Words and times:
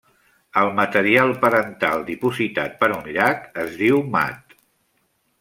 El 0.59 0.69
material 0.77 1.33
parental 1.43 2.01
dipositat 2.07 2.75
per 2.81 2.91
un 2.97 3.07
llac 3.19 3.47
es 3.67 3.77
diu 3.83 4.03
mat. 4.17 4.59